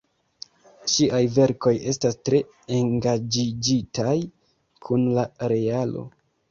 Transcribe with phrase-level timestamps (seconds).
[0.93, 2.41] Ŝiaj verkoj estas tre
[2.81, 4.19] engaĝiĝitaj
[4.89, 6.11] kun la realo.